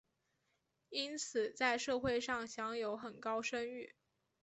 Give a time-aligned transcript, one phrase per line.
[0.89, 3.93] 因此在社会上享有很高声誉。